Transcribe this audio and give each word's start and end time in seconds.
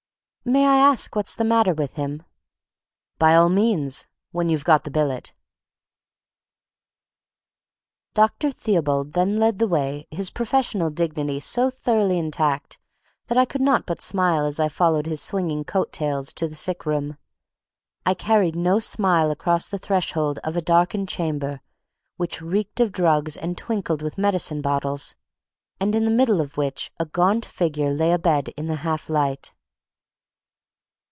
"May 0.43 0.65
I 0.65 0.77
ask 0.77 1.15
what's 1.15 1.35
the 1.35 1.43
matter 1.43 1.75
with 1.75 1.97
him?" 1.97 2.23
"By 3.19 3.35
all 3.35 3.47
means—when 3.47 4.49
you've 4.49 4.63
got 4.63 4.83
the 4.85 4.89
billet." 4.89 5.33
Dr. 8.15 8.49
Theobald 8.49 9.13
then 9.13 9.37
led 9.37 9.59
the 9.59 9.67
way, 9.67 10.07
his 10.09 10.31
professional 10.31 10.89
dignity 10.89 11.39
so 11.39 11.69
thoroughly 11.69 12.17
intact 12.17 12.79
that 13.27 13.37
I 13.37 13.45
could 13.45 13.61
not 13.61 13.85
but 13.85 14.01
smile 14.01 14.47
as 14.47 14.59
I 14.59 14.67
followed 14.67 15.05
his 15.05 15.21
swinging 15.21 15.63
coat 15.63 15.93
tails 15.93 16.33
to 16.33 16.47
the 16.47 16.55
sick 16.55 16.87
room. 16.87 17.17
I 18.03 18.15
carried 18.15 18.55
no 18.55 18.79
smile 18.79 19.29
across 19.29 19.69
the 19.69 19.77
threshold 19.77 20.39
of 20.43 20.57
a 20.57 20.61
darkened 20.61 21.07
chamber 21.07 21.61
which 22.17 22.41
reeked 22.41 22.79
of 22.81 22.91
drugs 22.91 23.37
and 23.37 23.55
twinkled 23.55 24.01
with 24.01 24.17
medicine 24.17 24.61
bottles, 24.63 25.13
and 25.79 25.93
in 25.93 26.03
the 26.05 26.09
middle 26.11 26.41
of 26.41 26.57
which 26.57 26.91
a 26.99 27.05
gaunt 27.05 27.45
figure 27.45 27.91
lay 27.93 28.11
abed 28.11 28.47
in 28.57 28.65
the 28.65 28.77
half 28.77 29.07
light. 29.07 29.53